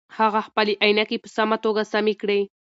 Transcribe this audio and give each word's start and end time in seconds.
هغه 0.17 0.39
خپلې 0.47 0.73
عینکې 0.83 1.17
په 1.23 1.29
سمه 1.35 1.57
توګه 1.63 1.81
سمې 1.93 2.13
کړې. 2.21 2.39